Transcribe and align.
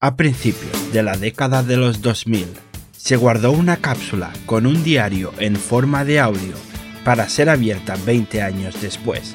A 0.00 0.14
principios 0.14 0.92
de 0.92 1.02
la 1.02 1.16
década 1.16 1.64
de 1.64 1.76
los 1.76 2.02
2000, 2.02 2.46
se 2.96 3.16
guardó 3.16 3.50
una 3.50 3.78
cápsula 3.78 4.30
con 4.46 4.64
un 4.64 4.84
diario 4.84 5.32
en 5.40 5.56
forma 5.56 6.04
de 6.04 6.20
audio 6.20 6.54
para 7.04 7.28
ser 7.28 7.48
abierta 7.48 7.96
20 8.06 8.40
años 8.40 8.80
después. 8.80 9.34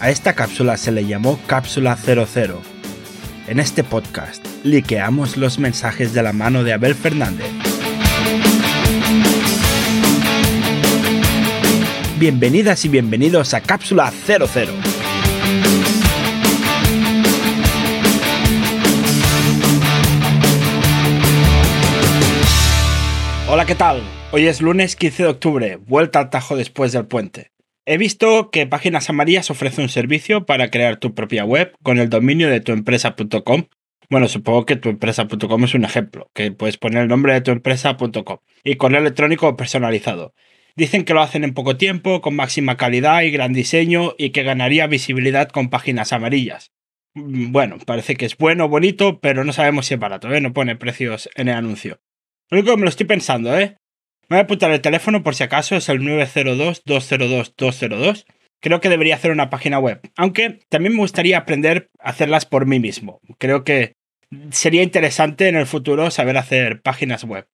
A 0.00 0.08
esta 0.08 0.32
cápsula 0.32 0.78
se 0.78 0.92
le 0.92 1.04
llamó 1.04 1.38
Cápsula 1.46 1.94
00. 1.94 2.58
En 3.48 3.60
este 3.60 3.84
podcast, 3.84 4.42
liqueamos 4.64 5.36
los 5.36 5.58
mensajes 5.58 6.14
de 6.14 6.22
la 6.22 6.32
mano 6.32 6.64
de 6.64 6.72
Abel 6.72 6.94
Fernández. 6.94 7.50
Bienvenidas 12.18 12.82
y 12.86 12.88
bienvenidos 12.88 13.52
a 13.52 13.60
Cápsula 13.60 14.10
00. 14.26 14.72
Hola, 23.50 23.64
¿qué 23.64 23.74
tal? 23.74 24.02
Hoy 24.30 24.46
es 24.46 24.60
lunes 24.60 24.94
15 24.94 25.22
de 25.22 25.28
octubre, 25.30 25.76
vuelta 25.76 26.20
al 26.20 26.28
tajo 26.28 26.54
después 26.54 26.92
del 26.92 27.06
puente. 27.06 27.50
He 27.86 27.96
visto 27.96 28.50
que 28.50 28.66
Páginas 28.66 29.08
Amarillas 29.08 29.50
ofrece 29.50 29.80
un 29.80 29.88
servicio 29.88 30.44
para 30.44 30.70
crear 30.70 30.98
tu 30.98 31.14
propia 31.14 31.46
web 31.46 31.72
con 31.82 31.98
el 31.98 32.10
dominio 32.10 32.50
de 32.50 32.60
tuempresa.com. 32.60 33.64
Bueno, 34.10 34.28
supongo 34.28 34.66
que 34.66 34.76
tuempresa.com 34.76 35.64
es 35.64 35.74
un 35.74 35.86
ejemplo, 35.86 36.30
que 36.34 36.52
puedes 36.52 36.76
poner 36.76 37.04
el 37.04 37.08
nombre 37.08 37.32
de 37.32 37.40
tuempresa.com 37.40 38.36
y 38.64 38.76
correo 38.76 39.00
electrónico 39.00 39.56
personalizado. 39.56 40.34
Dicen 40.76 41.06
que 41.06 41.14
lo 41.14 41.22
hacen 41.22 41.42
en 41.42 41.54
poco 41.54 41.78
tiempo, 41.78 42.20
con 42.20 42.36
máxima 42.36 42.76
calidad 42.76 43.22
y 43.22 43.30
gran 43.30 43.54
diseño 43.54 44.14
y 44.18 44.28
que 44.28 44.42
ganaría 44.42 44.86
visibilidad 44.88 45.48
con 45.48 45.70
páginas 45.70 46.12
amarillas. 46.12 46.72
Mm, 47.14 47.50
bueno, 47.50 47.78
parece 47.86 48.14
que 48.14 48.26
es 48.26 48.36
bueno, 48.36 48.68
bonito, 48.68 49.20
pero 49.20 49.42
no 49.42 49.54
sabemos 49.54 49.86
si 49.86 49.94
es 49.94 50.00
barato, 50.00 50.30
¿eh? 50.34 50.42
no 50.42 50.52
pone 50.52 50.76
precios 50.76 51.30
en 51.34 51.48
el 51.48 51.54
anuncio. 51.54 51.98
Lo 52.50 52.58
único 52.58 52.72
que 52.72 52.78
me 52.78 52.84
lo 52.84 52.88
estoy 52.88 53.06
pensando, 53.06 53.56
¿eh? 53.58 53.76
Me 54.28 54.36
voy 54.36 54.40
a 54.40 54.42
apuntar 54.42 54.70
el 54.70 54.80
teléfono 54.80 55.22
por 55.22 55.34
si 55.34 55.42
acaso, 55.42 55.76
es 55.76 55.88
el 55.88 56.00
902-202-202. 56.00 58.24
Creo 58.60 58.80
que 58.80 58.88
debería 58.88 59.14
hacer 59.14 59.30
una 59.30 59.50
página 59.50 59.78
web, 59.78 60.00
aunque 60.16 60.58
también 60.68 60.94
me 60.94 61.00
gustaría 61.00 61.38
aprender 61.38 61.90
a 62.00 62.10
hacerlas 62.10 62.44
por 62.44 62.66
mí 62.66 62.80
mismo. 62.80 63.20
Creo 63.38 63.62
que 63.64 63.92
sería 64.50 64.82
interesante 64.82 65.48
en 65.48 65.56
el 65.56 65.66
futuro 65.66 66.10
saber 66.10 66.36
hacer 66.36 66.82
páginas 66.82 67.24
web. 67.24 67.46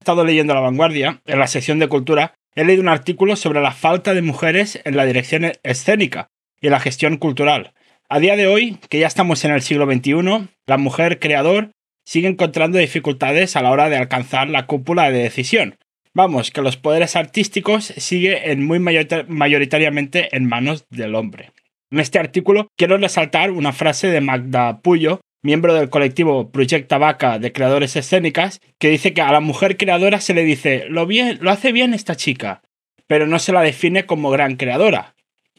He 0.00 0.02
estado 0.02 0.24
leyendo 0.24 0.54
La 0.54 0.60
Vanguardia, 0.60 1.22
en 1.26 1.38
la 1.38 1.46
sección 1.46 1.78
de 1.78 1.88
cultura, 1.88 2.34
he 2.54 2.64
leído 2.64 2.82
un 2.82 2.88
artículo 2.88 3.36
sobre 3.36 3.60
la 3.60 3.72
falta 3.72 4.14
de 4.14 4.22
mujeres 4.22 4.80
en 4.84 4.96
la 4.96 5.04
dirección 5.04 5.52
escénica 5.62 6.30
y 6.60 6.68
la 6.68 6.80
gestión 6.80 7.16
cultural. 7.16 7.74
A 8.08 8.18
día 8.18 8.36
de 8.36 8.48
hoy, 8.48 8.78
que 8.88 8.98
ya 8.98 9.06
estamos 9.06 9.44
en 9.44 9.52
el 9.52 9.62
siglo 9.62 9.86
XXI, 9.86 10.48
la 10.66 10.78
mujer 10.78 11.20
creador 11.20 11.70
sigue 12.10 12.26
encontrando 12.26 12.76
dificultades 12.76 13.54
a 13.54 13.62
la 13.62 13.70
hora 13.70 13.88
de 13.88 13.96
alcanzar 13.96 14.50
la 14.50 14.66
cúpula 14.66 15.12
de 15.12 15.22
decisión. 15.22 15.76
Vamos, 16.12 16.50
que 16.50 16.60
los 16.60 16.76
poderes 16.76 17.14
artísticos 17.14 17.84
siguen 17.84 18.66
muy 18.66 18.80
mayoritariamente 18.80 20.36
en 20.36 20.48
manos 20.48 20.86
del 20.90 21.14
hombre. 21.14 21.52
En 21.92 22.00
este 22.00 22.18
artículo 22.18 22.66
quiero 22.76 22.96
resaltar 22.96 23.52
una 23.52 23.72
frase 23.72 24.08
de 24.08 24.20
Magda 24.20 24.80
Puyo, 24.80 25.20
miembro 25.44 25.72
del 25.72 25.88
colectivo 25.88 26.50
Proyecta 26.50 26.98
Vaca 26.98 27.38
de 27.38 27.52
creadores 27.52 27.94
escénicas, 27.94 28.58
que 28.80 28.90
dice 28.90 29.14
que 29.14 29.22
a 29.22 29.30
la 29.30 29.38
mujer 29.38 29.76
creadora 29.76 30.20
se 30.20 30.34
le 30.34 30.42
dice 30.42 30.86
lo, 30.88 31.06
bien, 31.06 31.38
lo 31.40 31.52
hace 31.52 31.70
bien 31.70 31.94
esta 31.94 32.16
chica, 32.16 32.62
pero 33.06 33.28
no 33.28 33.38
se 33.38 33.52
la 33.52 33.62
define 33.62 34.06
como 34.06 34.30
gran 34.30 34.56
creadora. 34.56 35.14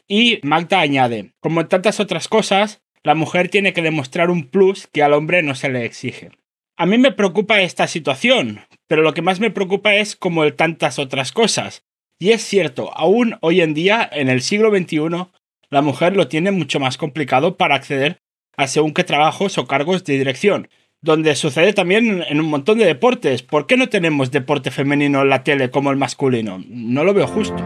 Y 0.06 0.38
Magda 0.42 0.80
añade, 0.80 1.32
como 1.40 1.62
en 1.62 1.68
tantas 1.68 1.98
otras 1.98 2.28
cosas, 2.28 2.82
la 3.02 3.14
mujer 3.14 3.48
tiene 3.48 3.72
que 3.72 3.80
demostrar 3.80 4.28
un 4.28 4.50
plus 4.50 4.86
que 4.86 5.02
al 5.02 5.14
hombre 5.14 5.42
no 5.42 5.54
se 5.54 5.70
le 5.70 5.86
exige. 5.86 6.30
A 6.76 6.86
mí 6.86 6.96
me 6.96 7.12
preocupa 7.12 7.60
esta 7.60 7.86
situación, 7.86 8.60
pero 8.88 9.02
lo 9.02 9.12
que 9.12 9.22
más 9.22 9.40
me 9.40 9.50
preocupa 9.50 9.94
es 9.94 10.16
como 10.16 10.42
el 10.42 10.54
tantas 10.54 10.98
otras 10.98 11.30
cosas. 11.30 11.84
Y 12.18 12.30
es 12.30 12.42
cierto, 12.42 12.90
aún 12.96 13.36
hoy 13.40 13.60
en 13.60 13.74
día, 13.74 14.08
en 14.10 14.28
el 14.28 14.42
siglo 14.42 14.70
XXI, 14.70 15.26
la 15.70 15.82
mujer 15.82 16.16
lo 16.16 16.28
tiene 16.28 16.50
mucho 16.50 16.80
más 16.80 16.96
complicado 16.96 17.56
para 17.56 17.74
acceder 17.74 18.20
a 18.56 18.66
según 18.66 18.94
qué 18.94 19.04
trabajos 19.04 19.58
o 19.58 19.66
cargos 19.66 20.04
de 20.04 20.16
dirección, 20.16 20.68
donde 21.02 21.34
sucede 21.34 21.72
también 21.74 22.24
en 22.26 22.40
un 22.40 22.46
montón 22.46 22.78
de 22.78 22.86
deportes. 22.86 23.42
¿Por 23.42 23.66
qué 23.66 23.76
no 23.76 23.88
tenemos 23.88 24.30
deporte 24.30 24.70
femenino 24.70 25.22
en 25.22 25.28
la 25.28 25.44
tele 25.44 25.70
como 25.70 25.90
el 25.90 25.96
masculino? 25.96 26.62
No 26.68 27.04
lo 27.04 27.12
veo 27.12 27.26
justo. 27.26 27.62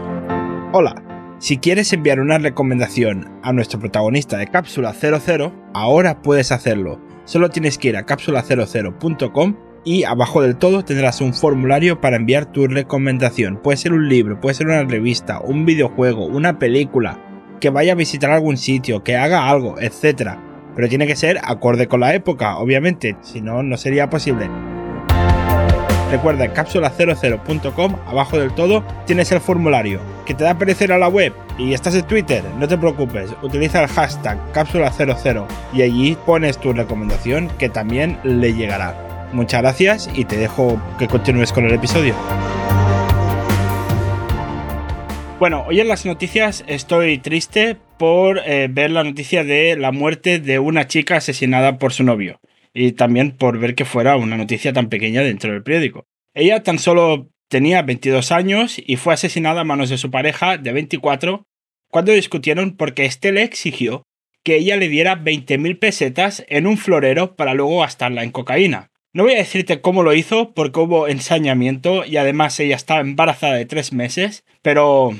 Hola. 0.73 1.03
Si 1.39 1.57
quieres 1.57 1.93
enviar 1.93 2.19
una 2.19 2.39
recomendación 2.39 3.39
a 3.43 3.53
nuestro 3.53 3.79
protagonista 3.79 4.37
de 4.37 4.47
Cápsula 4.47 4.91
00, 4.93 5.53
ahora 5.75 6.23
puedes 6.23 6.51
hacerlo. 6.51 7.06
Solo 7.27 7.49
tienes 7.49 7.77
que 7.77 7.89
ir 7.89 7.97
a 7.97 8.05
cápsula00.com 8.05 9.55
y 9.83 10.05
abajo 10.05 10.41
del 10.41 10.55
todo 10.55 10.85
tendrás 10.85 11.19
un 11.19 11.33
formulario 11.33 11.99
para 11.99 12.15
enviar 12.15 12.45
tu 12.45 12.67
recomendación. 12.67 13.57
Puede 13.61 13.75
ser 13.75 13.91
un 13.91 14.07
libro, 14.07 14.39
puede 14.39 14.55
ser 14.55 14.67
una 14.67 14.85
revista, 14.85 15.41
un 15.41 15.65
videojuego, 15.65 16.25
una 16.25 16.57
película, 16.57 17.19
que 17.59 17.69
vaya 17.69 17.91
a 17.91 17.95
visitar 17.95 18.31
algún 18.31 18.55
sitio, 18.55 19.03
que 19.03 19.17
haga 19.17 19.49
algo, 19.49 19.75
etc. 19.77 20.37
Pero 20.73 20.87
tiene 20.87 21.05
que 21.05 21.17
ser 21.17 21.41
acorde 21.43 21.87
con 21.87 21.99
la 21.99 22.15
época, 22.15 22.59
obviamente, 22.59 23.17
si 23.19 23.41
no, 23.41 23.61
no 23.61 23.75
sería 23.75 24.09
posible. 24.09 24.49
Recuerda, 26.09 26.45
en 26.45 26.53
cápsula00.com, 26.53 27.95
abajo 28.05 28.39
del 28.39 28.55
todo, 28.55 28.85
tienes 29.05 29.33
el 29.33 29.41
formulario. 29.41 29.99
¿Que 30.27 30.33
te 30.33 30.43
da 30.43 30.51
a 30.51 30.93
a 30.93 30.97
la 30.97 31.07
web? 31.07 31.33
Y 31.57 31.71
estás 31.71 31.95
en 31.95 32.05
Twitter, 32.05 32.43
no 32.59 32.67
te 32.67 32.77
preocupes, 32.77 33.33
utiliza 33.41 33.81
el 33.81 33.87
hashtag 33.87 34.37
cápsula00 34.51 35.47
y 35.73 35.83
allí 35.83 36.17
pones 36.25 36.57
tu 36.57 36.73
recomendación 36.73 37.49
que 37.57 37.69
también 37.69 38.19
le 38.25 38.53
llegará. 38.53 39.29
Muchas 39.31 39.61
gracias 39.61 40.09
y 40.13 40.25
te 40.25 40.35
dejo 40.35 40.81
que 40.99 41.07
continúes 41.07 41.53
con 41.53 41.63
el 41.63 41.73
episodio. 41.73 42.13
Bueno, 45.39 45.63
hoy 45.65 45.79
en 45.79 45.87
las 45.87 46.05
noticias 46.05 46.65
estoy 46.67 47.19
triste 47.19 47.77
por 47.97 48.39
eh, 48.39 48.67
ver 48.69 48.91
la 48.91 49.05
noticia 49.05 49.45
de 49.45 49.77
la 49.77 49.93
muerte 49.93 50.39
de 50.39 50.59
una 50.59 50.87
chica 50.87 51.15
asesinada 51.15 51.77
por 51.77 51.93
su 51.93 52.03
novio 52.03 52.41
y 52.73 52.91
también 52.91 53.31
por 53.31 53.59
ver 53.59 53.75
que 53.75 53.85
fuera 53.85 54.17
una 54.17 54.35
noticia 54.35 54.73
tan 54.73 54.89
pequeña 54.89 55.21
dentro 55.21 55.53
del 55.53 55.63
periódico. 55.63 56.05
Ella 56.33 56.63
tan 56.63 56.79
solo 56.79 57.29
tenía 57.47 57.81
22 57.81 58.31
años 58.31 58.77
y 58.85 58.97
fue 58.97 59.13
asesinada 59.13 59.61
a 59.61 59.65
manos 59.65 59.89
de 59.89 59.97
su 59.97 60.11
pareja 60.11 60.57
de 60.57 60.71
24 60.71 61.43
cuando 61.89 62.11
discutieron 62.11 62.75
porque 62.75 63.05
éste 63.05 63.31
le 63.31 63.43
exigió 63.43 64.03
que 64.43 64.55
ella 64.55 64.77
le 64.77 64.87
diera 64.87 65.21
20.000 65.21 65.79
pesetas 65.79 66.45
en 66.47 66.67
un 66.67 66.77
florero 66.77 67.35
para 67.35 67.53
luego 67.53 67.81
gastarla 67.81 68.23
en 68.23 68.31
cocaína. 68.31 68.91
No 69.13 69.23
voy 69.23 69.33
a 69.33 69.37
decirte 69.37 69.81
cómo 69.81 70.03
lo 70.03 70.13
hizo 70.13 70.53
porque 70.53 70.79
hubo 70.79 71.07
ensañamiento 71.07 72.05
y 72.05 72.17
además 72.17 72.59
ella 72.59 72.75
estaba 72.75 73.01
embarazada 73.01 73.55
de 73.55 73.65
tres 73.65 73.91
meses, 73.91 74.45
pero... 74.61 75.15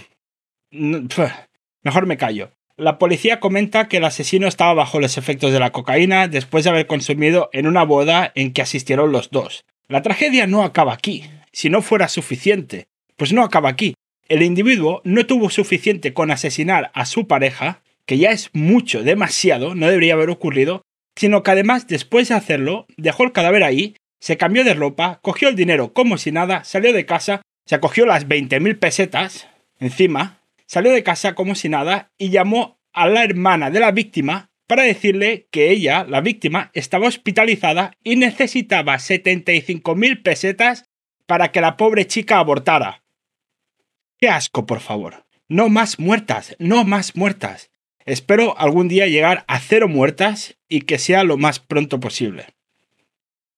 Mejor 0.71 2.05
me 2.05 2.17
callo. 2.17 2.51
La 2.75 2.99
policía 2.99 3.39
comenta 3.39 3.88
que 3.88 3.97
el 3.97 4.05
asesino 4.05 4.47
estaba 4.47 4.73
bajo 4.73 4.99
los 4.99 5.17
efectos 5.17 5.51
de 5.51 5.59
la 5.59 5.71
cocaína 5.71 6.27
después 6.27 6.63
de 6.63 6.69
haber 6.69 6.85
consumido 6.85 7.49
en 7.53 7.65
una 7.65 7.83
boda 7.83 8.31
en 8.35 8.53
que 8.53 8.61
asistieron 8.61 9.11
los 9.11 9.31
dos. 9.31 9.65
La 9.88 10.03
tragedia 10.03 10.45
no 10.45 10.63
acaba 10.63 10.94
aquí. 10.94 11.23
Si 11.57 11.72
no 11.72 11.81
fuera 11.81 12.07
suficiente, 12.07 12.85
pues 13.16 13.34
no 13.34 13.41
acaba 13.41 13.69
aquí. 13.69 13.95
El 14.28 14.44
individuo 14.44 15.01
no 15.03 15.25
tuvo 15.25 15.50
suficiente 15.50 16.13
con 16.13 16.29
asesinar 16.29 16.91
a 16.94 17.07
su 17.07 17.25
pareja, 17.25 17.81
que 18.06 18.19
ya 18.19 18.29
es 18.29 18.51
mucho, 18.53 19.01
demasiado, 19.01 19.73
no 19.73 19.88
debería 19.88 20.13
haber 20.13 20.29
ocurrido, 20.29 20.84
sino 21.16 21.41
que 21.41 21.50
además 21.50 21.88
después 21.88 22.29
de 22.29 22.35
hacerlo, 22.35 22.85
dejó 22.95 23.23
el 23.23 23.31
cadáver 23.31 23.63
ahí, 23.63 23.95
se 24.19 24.38
cambió 24.38 24.63
de 24.63 24.75
ropa, 24.75 25.18
cogió 25.23 25.50
el 25.50 25.56
dinero 25.56 25.94
como 25.94 26.19
si 26.19 26.31
nada, 26.31 26.63
salió 26.63 26.94
de 26.94 27.07
casa, 27.07 27.41
se 27.66 27.74
acogió 27.74 28.06
las 28.06 28.28
20.000 28.28 28.78
pesetas 28.78 29.47
encima, 29.79 30.44
salió 30.68 30.91
de 30.91 31.01
casa 31.01 31.34
como 31.34 31.56
si 31.56 31.69
nada 31.69 32.12
y 32.19 32.29
llamó 32.29 32.78
a 32.94 33.07
la 33.07 33.24
hermana 33.24 33.72
de 33.72 33.79
la 33.79 33.89
víctima 33.89 34.51
para 34.68 34.84
decirle 34.84 35.47
que 35.50 35.72
ella, 35.72 36.06
la 36.07 36.22
víctima, 36.22 36.69
estaba 36.75 37.07
hospitalizada 37.07 37.94
y 38.03 38.16
necesitaba 38.16 38.97
75.000 38.97 40.21
pesetas 40.21 40.83
para 41.27 41.51
que 41.51 41.62
la 41.62 41.77
pobre 41.77 42.07
chica 42.07 42.39
abortara. 42.39 43.03
¡Qué 44.18 44.29
asco, 44.29 44.65
por 44.65 44.79
favor! 44.79 45.25
No 45.47 45.69
más 45.69 46.00
muertas, 46.00 46.56
no 46.57 46.83
más 46.83 47.15
muertas. 47.15 47.69
Espero 48.06 48.57
algún 48.57 48.88
día 48.88 49.06
llegar 49.07 49.45
a 49.47 49.59
cero 49.59 49.88
muertas 49.88 50.57
y 50.68 50.81
que 50.81 50.97
sea 50.97 51.24
lo 51.24 51.38
más 51.38 51.59
pronto 51.59 52.00
posible. 52.00 52.47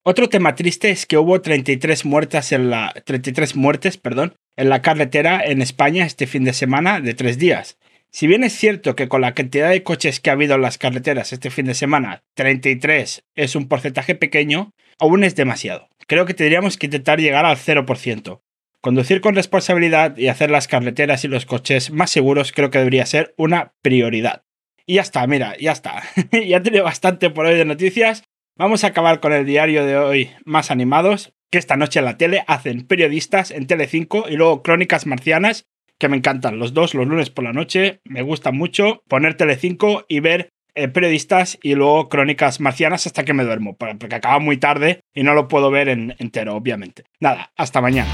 Otro 0.04 0.27
tema 0.27 0.56
triste 0.56 0.89
es 0.89 1.06
que 1.06 1.18
hubo 1.18 1.39
33 1.39 2.04
muertas 2.06 2.51
en 2.51 2.69
la 2.69 2.94
33 3.06 3.56
muertes, 3.56 3.98
perdón, 3.98 4.36
en 4.56 4.69
la 4.69 4.81
carretera 4.81 5.44
en 5.45 5.62
España 5.62 6.06
este 6.06 6.25
fin 6.25 6.44
de 6.44 6.54
semana 6.54 7.00
de 7.00 7.13
tres 7.13 7.38
días. 7.38 7.77
Si 8.12 8.25
bien 8.25 8.44
es 8.44 8.54
cierto 8.54 8.95
que 8.95 9.07
con 9.07 9.22
la 9.22 9.36
cantidad 9.36 9.69
de 9.69 9.83
coches 9.83 10.19
que 10.19 10.31
ha 10.31 10.33
habido 10.33 10.56
en 10.56 10.63
las 10.63 10.80
carreteras 10.80 11.31
este 11.31 11.51
fin 11.51 11.65
de 11.65 11.75
semana, 11.75 12.24
33 12.33 13.24
es 13.36 13.56
un 13.56 13.68
porcentaje 13.68 14.15
pequeño, 14.15 14.74
aún 15.00 15.24
es 15.24 15.36
demasiado. 15.36 15.90
Creo 16.07 16.25
que 16.25 16.34
tendríamos 16.34 16.78
que 16.78 16.88
intentar 16.88 17.19
llegar 17.19 17.46
al 17.46 17.57
0%. 17.57 18.42
Conducir 18.81 19.22
con 19.22 19.36
responsabilidad 19.36 20.18
y 20.18 20.28
hacer 20.28 20.51
las 20.51 20.68
carreteras 20.68 21.25
y 21.25 21.28
los 21.28 21.46
coches 21.46 21.92
más 21.92 22.12
seguros 22.12 22.51
creo 22.51 22.69
que 22.69 22.78
debería 22.78 23.06
ser 23.06 23.34
una 23.38 23.74
prioridad. 23.81 24.44
Y 24.86 24.96
ya 24.96 25.01
está, 25.01 25.25
mira, 25.28 25.56
ya 25.60 25.72
está. 25.72 26.01
ya 26.31 26.63
tenido 26.63 26.84
bastante 26.84 27.30
por 27.30 27.46
hoy 27.46 27.56
de 27.56 27.66
noticias. 27.66 28.24
Vamos 28.57 28.84
a 28.84 28.88
acabar 28.88 29.19
con 29.19 29.34
el 29.34 29.46
diario 29.46 29.86
de 29.86 29.98
hoy 29.98 30.31
más 30.46 30.72
animados, 30.72 31.34
que 31.51 31.57
esta 31.57 31.78
noche 31.78 32.00
en 32.00 32.06
la 32.06 32.18
tele 32.18 32.44
hacen 32.48 32.88
periodistas 32.88 33.51
en 33.51 33.68
Tele5 33.68 34.25
y 34.30 34.36
luego 34.36 34.63
crónicas 34.63 35.06
marcianas, 35.06 35.68
que 35.98 36.10
me 36.10 36.18
encantan 36.18 36.60
los 36.60 36.74
dos 36.74 36.94
los 36.94 37.07
lunes 37.07 37.30
por 37.30 37.44
la 37.44 37.54
noche, 37.54 38.01
me 38.06 38.22
gusta 38.22 38.51
mucho 38.51 39.04
poner 39.07 39.38
Tele5 39.38 40.06
y 40.07 40.22
ver 40.22 40.50
eh, 40.80 40.88
periodistas 40.88 41.58
y 41.62 41.76
luego 41.76 42.08
crónicas 42.08 42.62
marcianas 42.62 43.06
hasta 43.06 43.26
que 43.26 43.34
me 43.34 43.44
duermo, 43.44 43.76
porque 43.76 44.16
acaba 44.16 44.40
muy 44.40 44.56
tarde 44.56 45.02
y 45.14 45.24
no 45.24 45.34
lo 45.34 45.50
puedo 45.50 45.72
ver 45.72 45.90
en, 45.90 46.16
entero, 46.20 46.56
obviamente. 46.56 47.04
Nada, 47.20 47.52
hasta 47.58 47.81
mañana. 47.81 48.10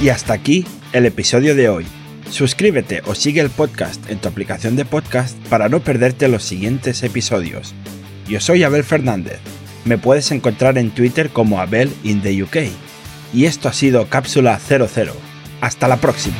Y 0.00 0.08
hasta 0.08 0.32
aquí 0.32 0.64
el 0.94 1.04
episodio 1.04 1.54
de 1.54 1.68
hoy. 1.68 1.86
Suscríbete 2.30 3.02
o 3.04 3.14
sigue 3.14 3.42
el 3.42 3.50
podcast 3.50 4.08
en 4.08 4.18
tu 4.18 4.28
aplicación 4.28 4.74
de 4.74 4.86
podcast 4.86 5.36
para 5.48 5.68
no 5.68 5.80
perderte 5.80 6.26
los 6.28 6.42
siguientes 6.42 7.02
episodios. 7.02 7.74
Yo 8.26 8.40
soy 8.40 8.62
Abel 8.62 8.84
Fernández. 8.84 9.40
Me 9.84 9.98
puedes 9.98 10.30
encontrar 10.30 10.78
en 10.78 10.90
Twitter 10.90 11.28
como 11.28 11.60
Abel 11.60 11.92
in 12.02 12.22
the 12.22 12.42
UK. 12.42 12.56
Y 13.34 13.44
esto 13.44 13.68
ha 13.68 13.74
sido 13.74 14.08
Cápsula 14.08 14.58
00. 14.58 15.12
Hasta 15.60 15.86
la 15.86 15.98
próxima. 15.98 16.36